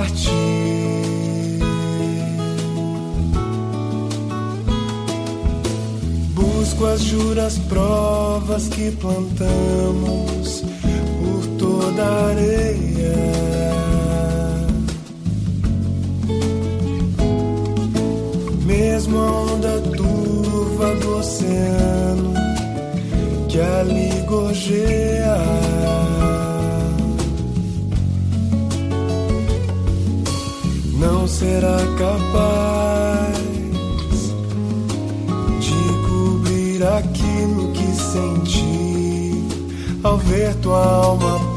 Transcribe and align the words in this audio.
partir. 0.00 0.30
Busco 6.34 6.86
as 6.86 7.02
juras 7.02 7.58
provas 7.68 8.68
que 8.68 8.90
plantamos 8.92 10.64
por 11.20 11.46
toda 11.58 12.02
a 12.02 12.28
areia. 12.30 13.14
Mesmo 18.64 19.18
a 19.18 19.30
onda 19.52 19.80
turva 19.96 20.94
do 20.94 21.18
oceano 21.18 22.32
que 23.48 23.60
ali 23.60 24.22
gorjeia. 24.26 26.09
será 31.40 31.78
capaz 31.96 33.32
de 35.58 35.82
cobrir 36.06 36.82
aquilo 36.84 37.72
que 37.72 37.86
senti 37.94 39.42
ao 40.04 40.18
ver 40.18 40.54
tua 40.56 40.84
alma 40.84 41.49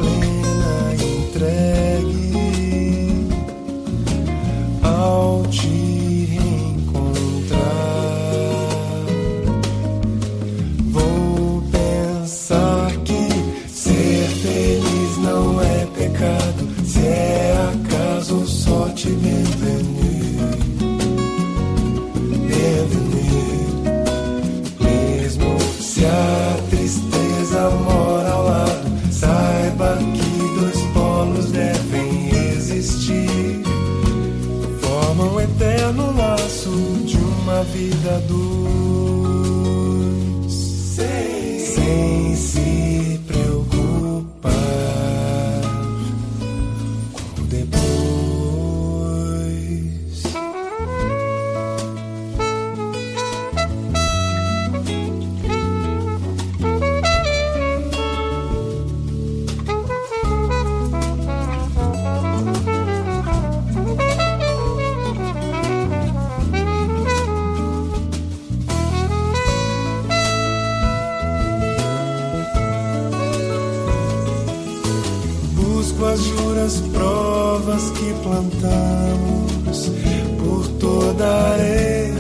as 76.64 76.80
provas 76.80 77.90
que 77.92 78.14
plantamos 78.24 79.92
por 80.40 80.68
toda 80.80 81.26
a 81.26 81.52
areia. 81.52 82.14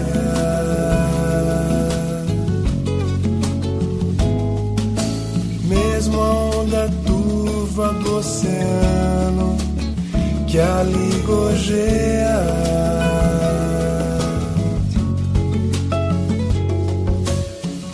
Mesmo 5.63 6.22
a 6.22 6.34
onda 6.57 6.90
turva 7.06 7.94
do 7.94 8.18
oceano 8.18 9.57
que 10.48 10.60
ali 10.60 11.24
gojeia. 11.25 12.44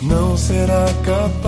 Não 0.02 0.36
será 0.36 0.86
capaz 1.04 1.39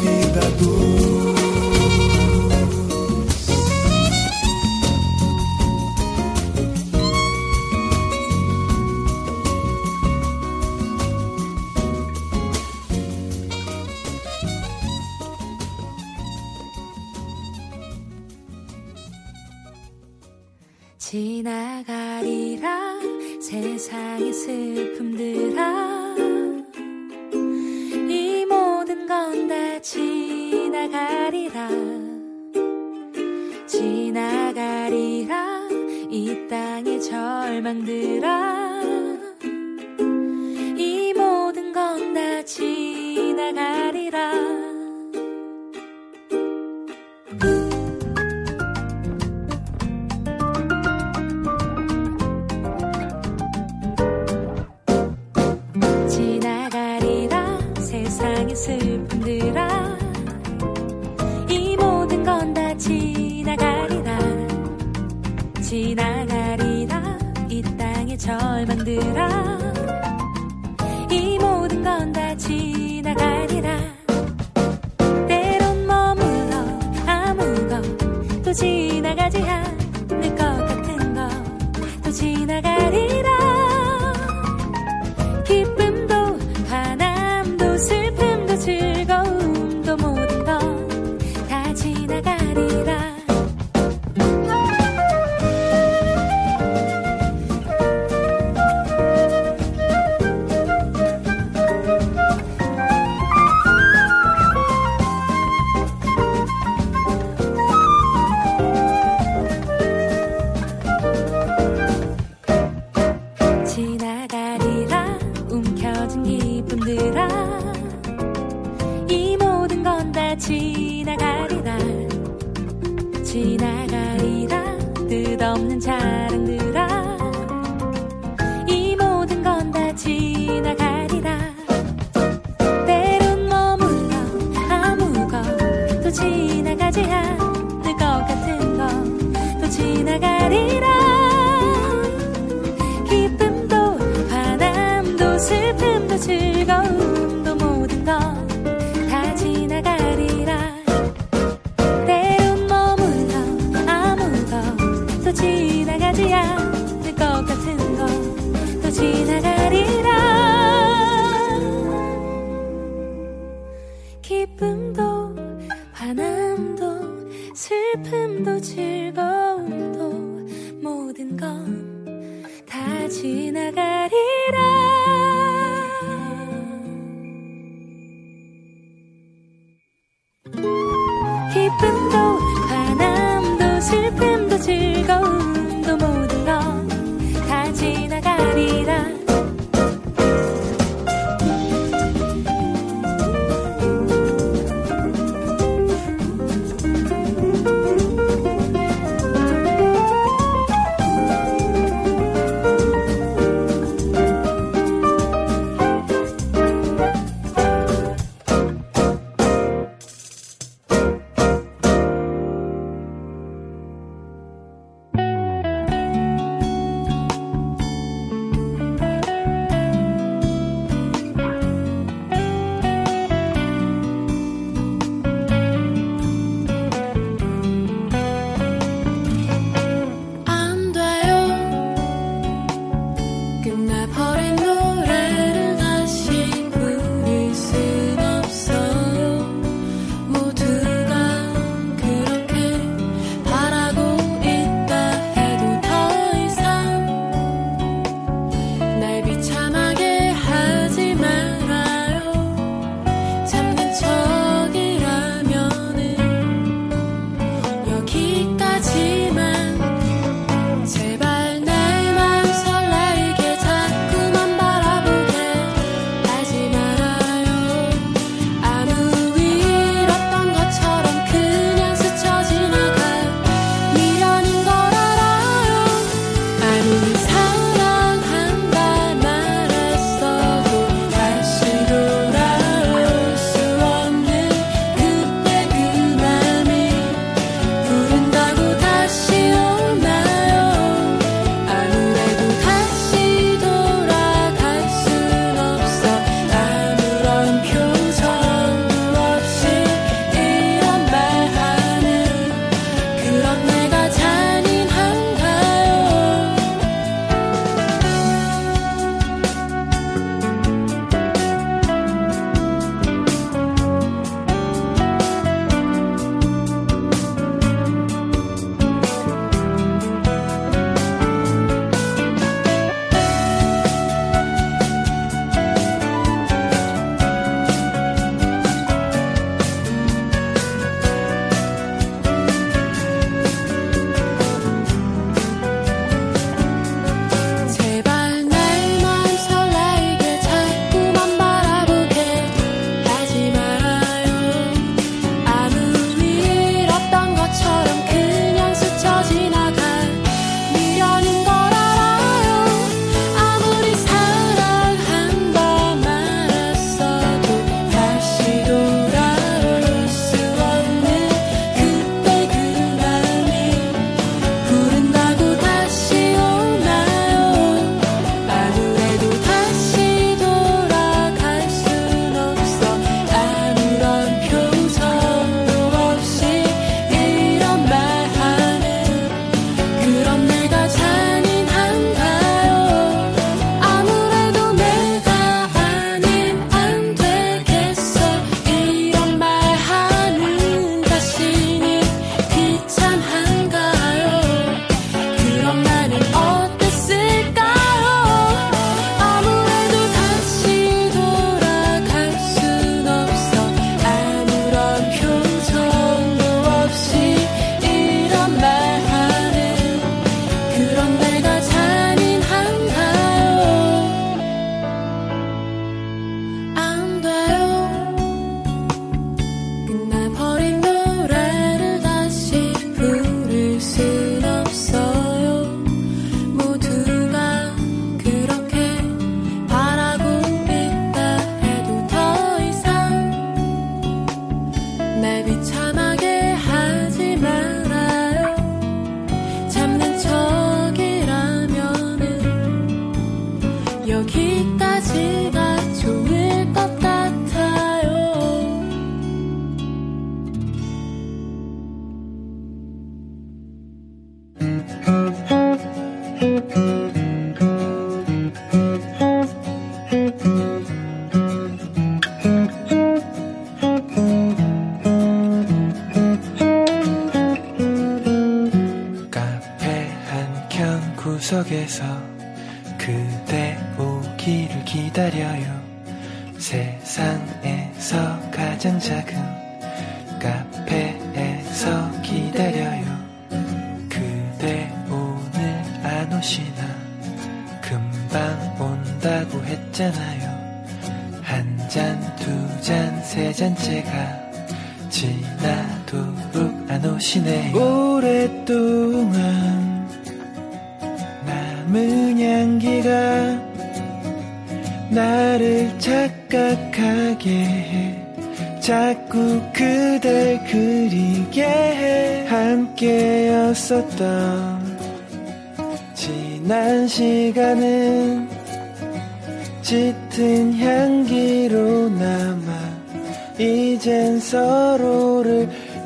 vida 0.00 0.40
do 0.58 1.13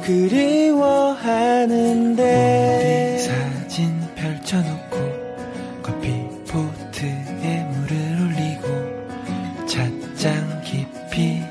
그리워하는데 0.09 1.18
사진 3.18 4.01
펼쳐놓고 4.14 4.97
커피 5.83 6.09
포트에 6.49 7.66
물을 7.71 7.94
올리고 8.23 9.66
찻장 9.66 10.62
깊이 10.62 11.42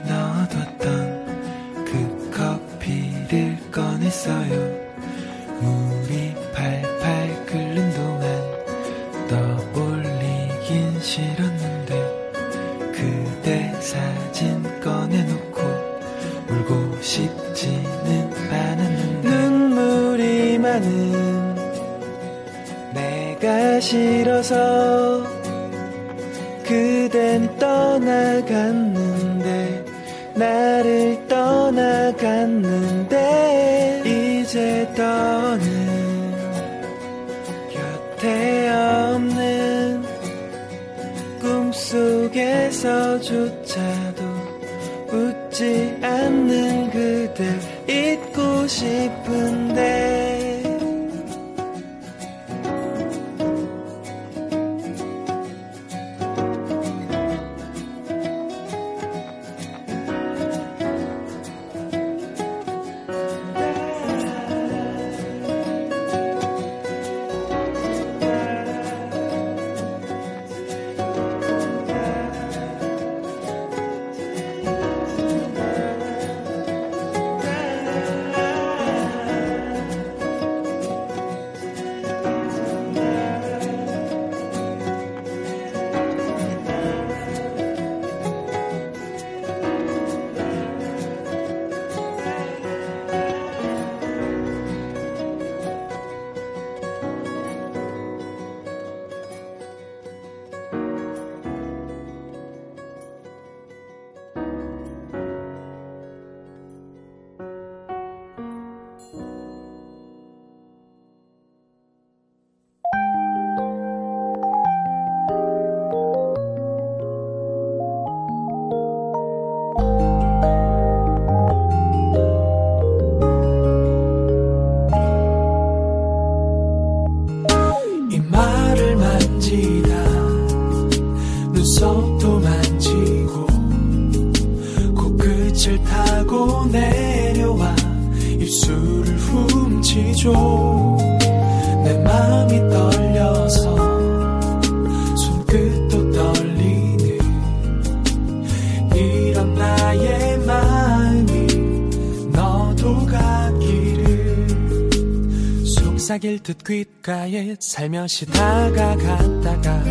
듯 156.47 156.63
귓가에 156.63 157.57
살며시 157.59 158.25
다가갔다가 158.27 159.83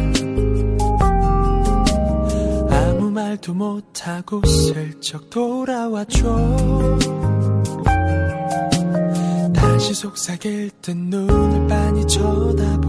아무 2.70 3.10
말도 3.10 3.52
못하고 3.52 4.40
슬쩍 4.46 5.28
돌아와줘 5.28 6.96
다시 9.54 9.92
속삭일 9.92 10.70
듯 10.80 10.96
눈을 10.96 11.68
빤히 11.68 12.06
쳐다봐 12.06 12.85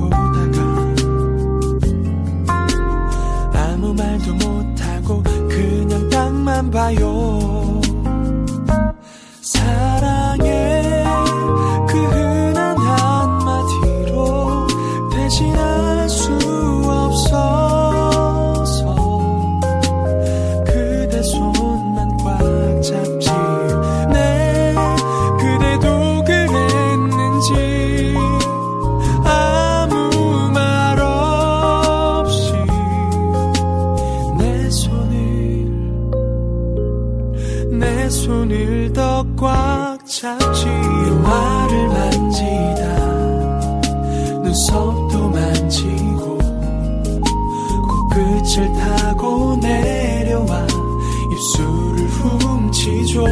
귀파를 40.88 41.88
만지다. 41.90 42.82
눈썹도 44.42 45.30
만지고 45.30 46.38
코끝을 47.88 48.74
타고 48.74 49.58
내려와 49.58 50.68
입술을 51.32 52.08
훔치죠. 52.08 53.26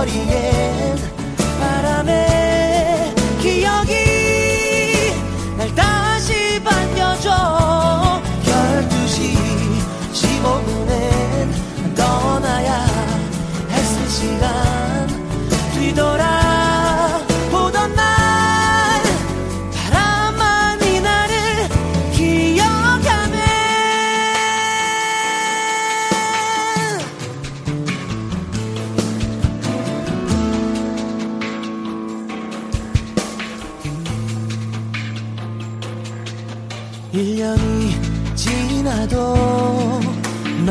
거리에 0.00 0.59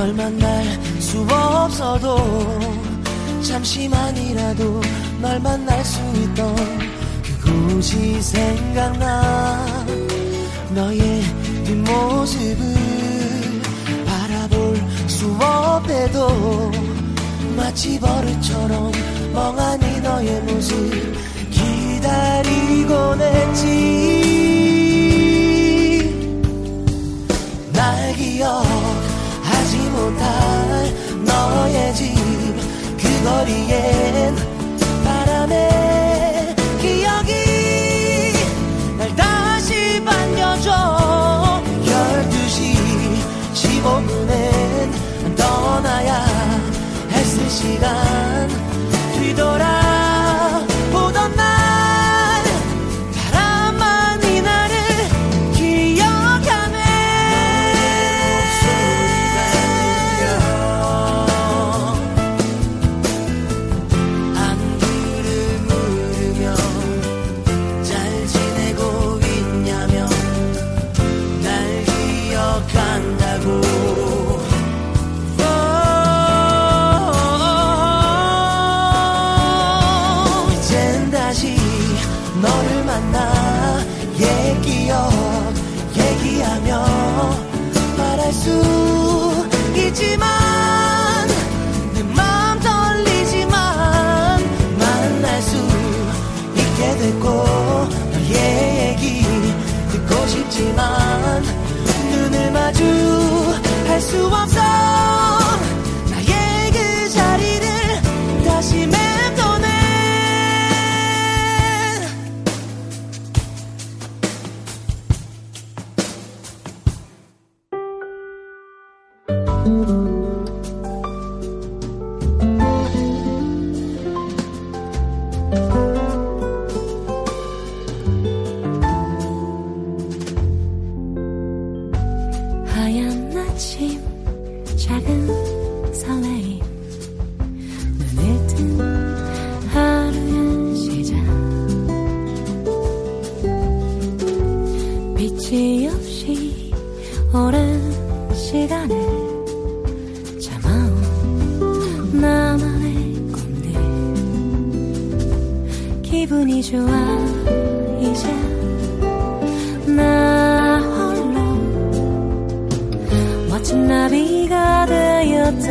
널 0.09 0.15
만날 0.15 0.63
수 0.99 1.21
없어도 1.21 2.17
잠시만이라도 3.43 4.81
널 5.21 5.39
만날 5.39 5.85
수 5.85 5.99
있던 6.15 6.55
그곳이 7.39 8.19
생각나 8.19 9.85
너의 10.73 11.21
뒷모습을 11.63 12.75
바라볼 14.07 14.77
수 15.07 15.31
없대도 15.39 16.71
마치 17.55 17.99
버릇처럼 17.99 18.91
멍하니 19.31 20.01
너의 20.01 20.41
모습 20.41 20.91
기다리곤 21.51 23.21
했지. 23.21 24.09
날 27.73 28.13
기억 28.15 29.08
달 30.17 30.93
너의 31.25 31.95
집 31.95 32.49
그 33.01 33.23
거리엔 33.23 34.35
바람에 35.03 36.55
기억이 36.81 37.33
날 38.97 39.15
다시 39.15 40.03
반려줘. 40.03 41.61
12시 41.85 42.75
15분엔 43.53 45.35
떠나야 45.37 46.25
했을 47.11 47.49
시간. 47.49 48.49
뒤돌아 49.13 49.78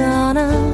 on 0.00 0.36
us. 0.36 0.67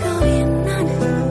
kawin 0.00 0.50
nanan 0.66 1.29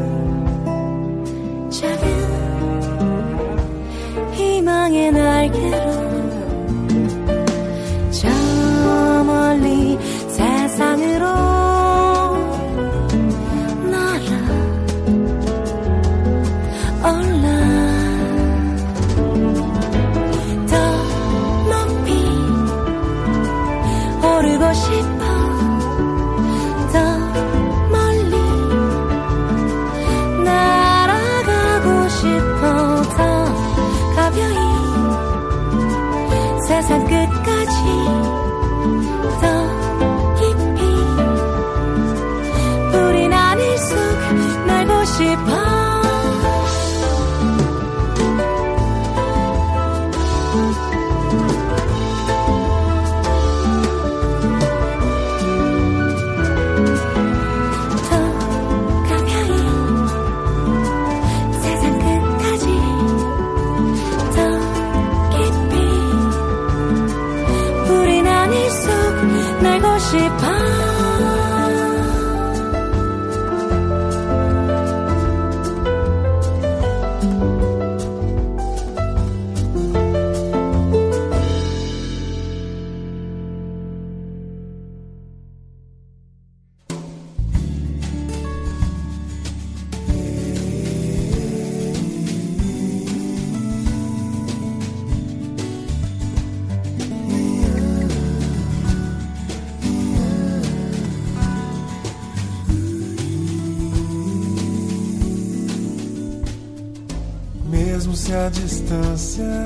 Mesmo 107.99 108.15
se 108.15 108.33
a 108.33 108.47
distância 108.47 109.65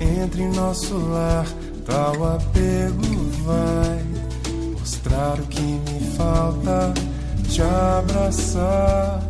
entre 0.00 0.46
nosso 0.46 0.96
lar, 0.96 1.44
tal 1.84 2.36
apego 2.36 3.02
vai 3.44 4.04
mostrar 4.78 5.40
o 5.40 5.46
que 5.48 5.60
me 5.60 5.98
falta, 6.16 6.94
te 7.48 7.60
abraçar, 7.62 9.20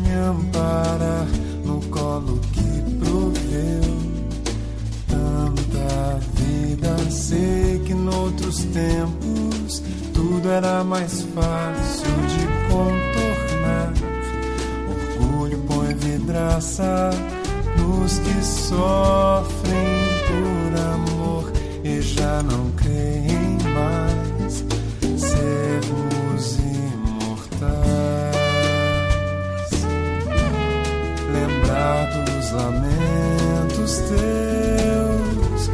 me 0.00 0.14
amparar 0.14 1.26
no 1.62 1.78
colo 1.90 2.40
que 2.54 2.96
proveu 2.96 3.82
tanta 5.06 6.20
vida. 6.36 7.10
Sei 7.10 7.82
que 7.84 7.92
noutros 7.92 8.64
tempos 8.64 9.82
tudo 10.14 10.50
era 10.50 10.82
mais 10.82 11.20
fácil 11.34 12.14
de 12.28 12.46
contornar. 12.72 13.92
Orgulho 15.20 15.58
põe 15.68 15.92
vidraça 15.92 17.10
nos 17.78 18.18
que 18.18 18.42
sofrem 18.42 19.86
por 20.26 20.76
amor 20.80 21.52
e 21.84 22.00
já 22.00 22.42
não 22.42 22.70
creem 22.72 23.58
mais 23.74 24.64
sermos 25.16 26.58
imortais. 26.58 27.68
Lembrar 31.32 32.06
dos 32.24 32.50
lamentos 32.52 33.98
teus, 34.08 35.70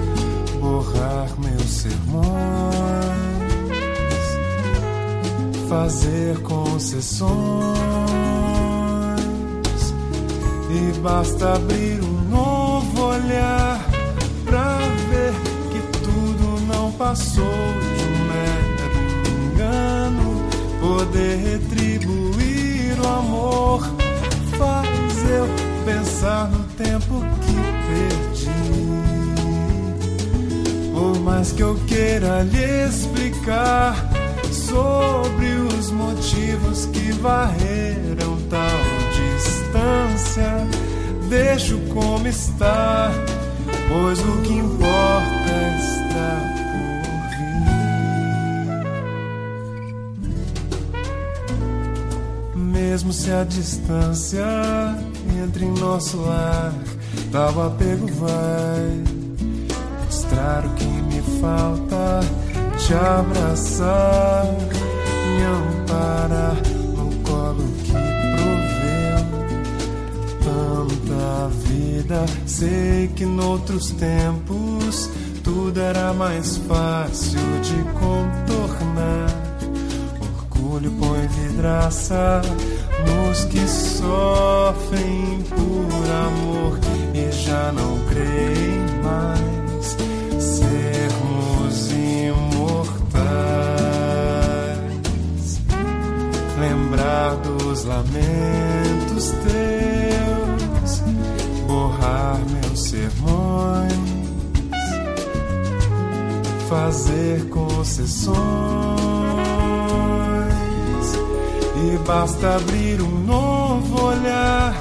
borrar 0.61 1.31
meus 1.41 1.71
sermões, 1.71 2.25
fazer 5.69 6.39
concessões 6.43 8.24
e 10.75 10.93
basta 10.99 11.55
abrir 11.55 12.03
um 12.03 12.29
novo 12.29 13.03
olhar 13.05 13.81
pra 14.45 14.79
ver 15.09 15.33
que 15.71 15.81
tudo 15.99 16.61
não 16.67 16.91
passou 16.93 17.45
de 17.45 18.05
um 18.05 18.19
mero 18.27 18.75
engano. 19.53 20.43
Poder 20.81 21.37
retribuir 21.37 22.99
o 23.01 23.07
amor 23.07 23.81
faz 24.59 25.31
eu 25.31 25.47
pensar 25.85 26.49
no 26.49 26.65
tempo 26.75 27.23
que 27.41 27.55
perdi. 27.87 28.51
Por 30.93 31.21
mais 31.21 31.53
que 31.53 31.63
eu 31.63 31.77
queira 31.87 32.43
lhe 32.43 32.89
explicar 32.89 33.95
sobre 34.51 35.47
os 35.77 35.91
motivos 35.91 36.87
que 36.87 37.13
varreram 37.13 38.37
tal 38.49 38.81
distância, 39.13 40.14
deixo 41.29 41.79
como 41.93 42.27
está, 42.27 43.11
pois 43.89 44.19
o 44.21 44.43
que 44.43 44.53
importa 44.53 45.53
está 45.79 46.41
por 46.63 47.31
vir. 52.53 52.57
Mesmo 52.57 53.13
se 53.13 53.31
a 53.31 53.45
distância 53.45 54.47
entre 55.45 55.67
nosso 55.67 56.21
lar, 56.21 56.73
tal 57.31 57.67
apego 57.67 58.09
vai 58.15 59.03
mostrar 60.05 60.67
o 60.67 60.71
que 60.71 60.85
me 60.85 61.23
falta, 61.41 62.21
te 62.79 62.95
abraçar, 62.95 64.47
me 65.37 65.45
amparar 65.45 66.74
tanta 71.45 71.49
vida. 71.49 72.25
Sei 72.47 73.09
que 73.09 73.25
noutros 73.25 73.91
tempos 73.93 75.11
tudo 75.43 75.81
era 75.81 76.13
mais 76.13 76.57
fácil 76.59 77.41
de 77.63 77.83
contornar. 77.99 79.31
Orgulho 80.21 80.91
põe 80.93 81.27
vidraça 81.27 82.41
nos 83.07 83.45
que 83.45 83.67
sofrem 83.69 85.45
por 85.51 86.11
amor 86.11 86.79
e 87.15 87.31
já 87.33 87.73
não 87.73 87.99
creem 88.09 88.85
mais 89.03 89.97
sermos 90.43 91.93
imortais. 91.93 92.85
Lembrar 96.59 97.37
dos 97.37 97.85
lamentos 97.85 99.31
teus, 99.45 100.44
borrar 101.75 102.39
meus 102.51 102.81
sermões, 102.85 103.93
fazer 106.69 107.49
concessões 107.49 108.37
e 111.77 111.99
basta 112.07 112.55
abrir 112.55 113.03
um 113.03 113.25
novo 113.25 114.05
olhar 114.05 114.73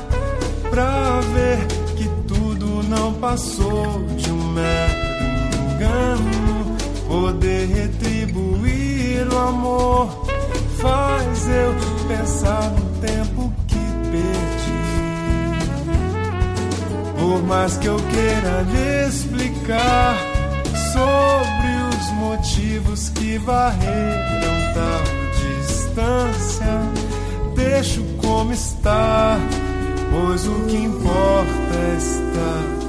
pra 0.69 1.19
ver 1.33 1.65
que 1.95 2.07
tudo 2.27 2.83
não 2.83 3.13
passou 3.13 4.03
de 4.15 4.31
um 4.31 4.43
mero 4.51 4.93
engano. 5.73 6.77
Poder 7.07 7.67
retribuir 7.69 9.27
o 9.31 9.37
amor 9.39 10.27
faz 10.79 11.47
eu 11.47 12.07
pensar 12.07 12.71
no 12.71 12.85
tempo 12.99 13.62
Por 17.33 17.41
mais 17.41 17.77
que 17.77 17.87
eu 17.87 17.97
queira 17.97 18.61
lhe 18.61 19.07
explicar 19.07 20.15
sobre 20.93 21.71
os 21.89 22.11
motivos 22.19 23.09
que 23.09 23.39
varreram 23.39 24.73
tal 24.75 25.01
distância, 25.65 26.79
deixo 27.55 28.03
como 28.21 28.53
está, 28.53 29.39
pois 30.11 30.45
o 30.45 30.63
que 30.67 30.77
importa 30.77 31.75
está 31.97 32.61
por 32.79 32.82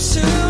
soon. 0.00 0.49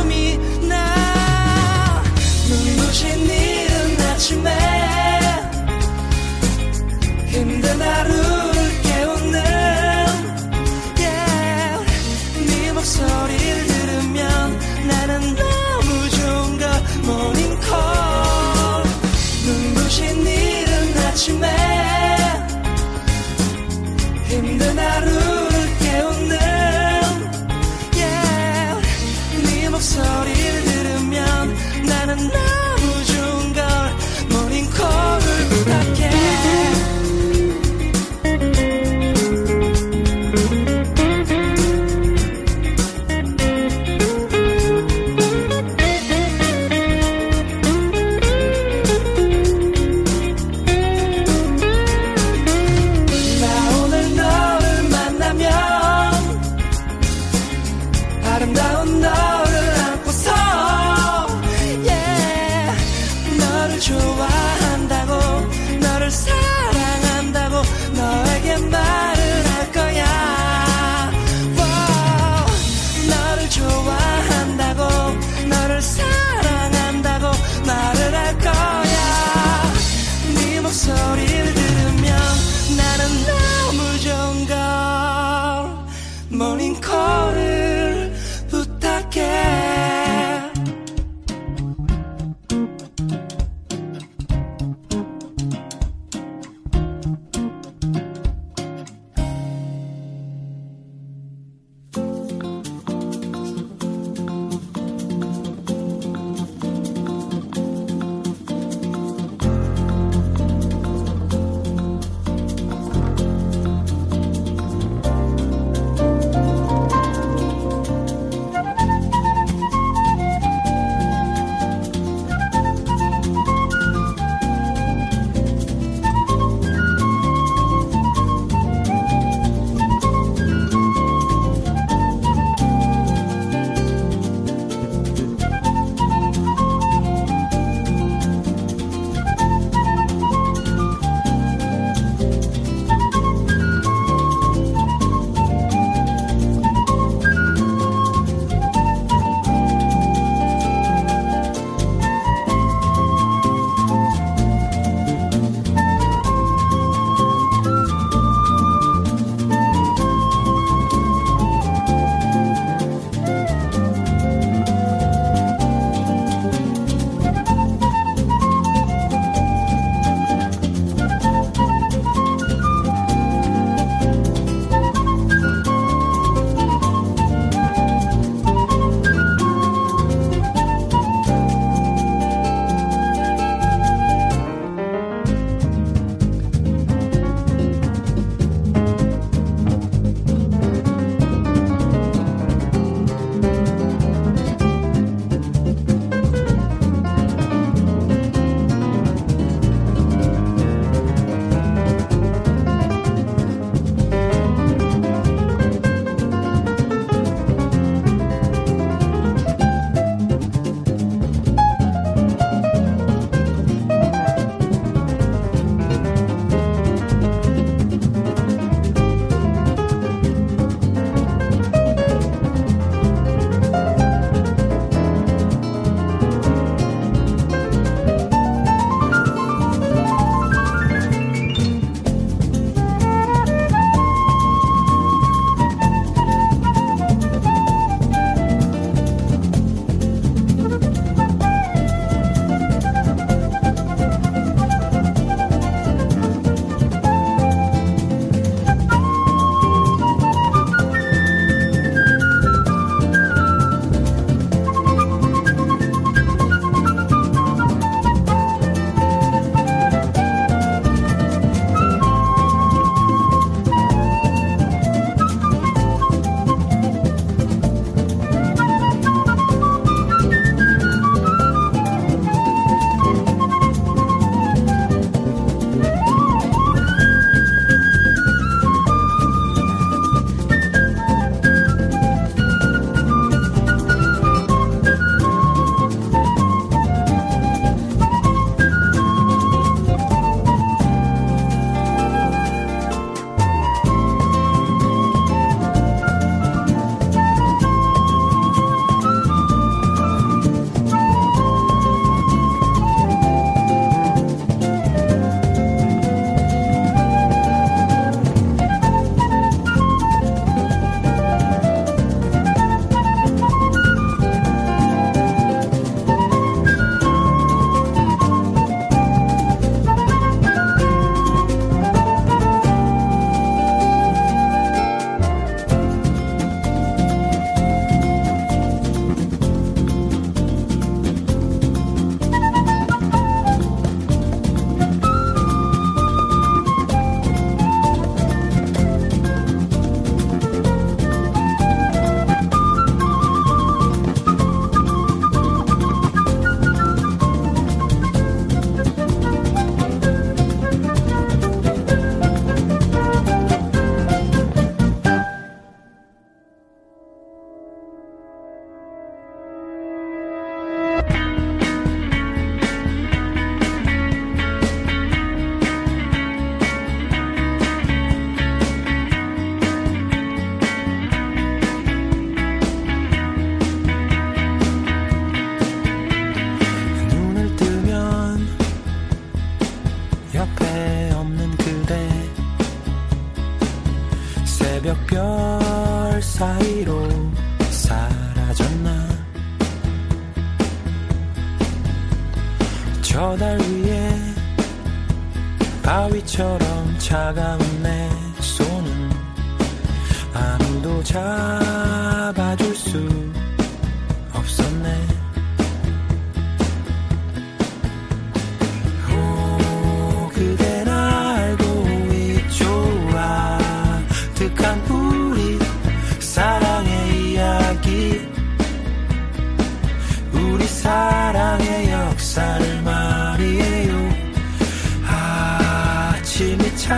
바위처럼 397.30 397.36
차가운 397.36 397.69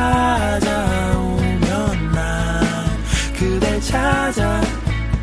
찾아오면 0.03 1.61
난 2.13 2.65
그댈 3.39 3.81
찾아 3.81 4.61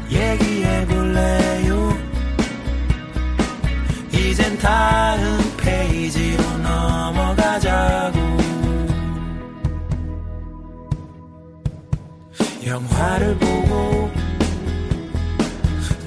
얘기해 0.09 0.85
볼래요. 0.85 1.97
이젠 4.13 4.57
다음 4.57 5.21
페이지로 5.57 6.43
넘어가자고. 6.59 8.19
영화를 12.65 13.35
보고 13.37 14.11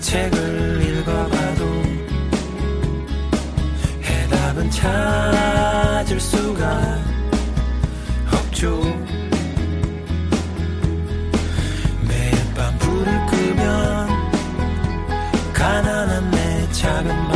책을 0.01 0.81
읽어봐도 0.83 1.83
해답은 4.03 4.70
찾을 4.70 6.20
수가 6.20 6.91
매일 12.06 12.54
밤 12.54 12.78
불을 12.78 13.26
끄면 13.26 14.08
가난한 15.52 16.30
내 16.30 16.70
작은 16.70 17.32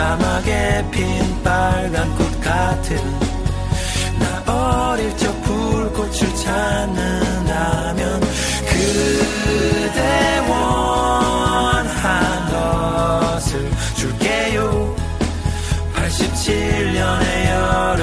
사막에 0.00 0.82
핀 0.90 1.42
빨간 1.44 2.08
꽃 2.16 2.40
같은 2.40 2.96
나 4.18 4.92
어릴 4.94 5.14
적 5.18 5.42
불꽃을 5.42 6.34
찾는다면 6.36 8.20
그대 8.66 10.38
원한 10.48 11.90
것을 12.50 13.70
줄게요. 13.94 14.96
87년의 15.94 17.50
여름 17.50 17.99